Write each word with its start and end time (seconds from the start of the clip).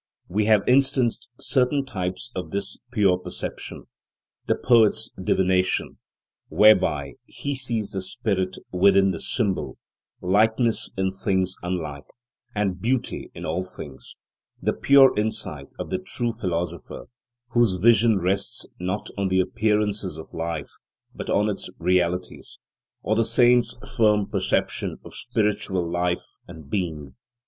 We 0.27 0.45
have 0.45 0.67
instanced 0.67 1.29
certain 1.39 1.85
types 1.85 2.31
of 2.35 2.49
this 2.49 2.79
pure 2.91 3.19
perception: 3.19 3.83
the 4.47 4.55
poet's 4.55 5.09
divination, 5.11 5.99
whereby 6.49 7.17
he 7.27 7.53
sees 7.53 7.91
the 7.91 8.01
spirit 8.01 8.57
within 8.71 9.11
the 9.11 9.19
symbol, 9.19 9.77
likeness 10.19 10.89
in 10.97 11.11
things 11.11 11.53
unlike, 11.61 12.07
and 12.55 12.81
beauty 12.81 13.29
in 13.35 13.45
all 13.45 13.63
things; 13.63 14.15
the 14.59 14.73
pure 14.73 15.13
insight 15.15 15.67
of 15.77 15.91
the 15.91 15.99
true 15.99 16.31
philosopher, 16.31 17.05
whose 17.49 17.75
vision 17.75 18.17
rests 18.17 18.65
not 18.79 19.07
on 19.19 19.27
the 19.27 19.39
appearances 19.39 20.17
of 20.17 20.33
life, 20.33 20.71
but 21.13 21.29
on 21.29 21.47
its 21.47 21.69
realities; 21.77 22.57
or 23.03 23.15
the 23.15 23.23
saint's 23.23 23.75
firm 23.95 24.27
perception 24.27 24.97
of 25.05 25.13
spiritual 25.13 25.87
life 25.87 26.37
and 26.47 26.71
being. 26.71 27.13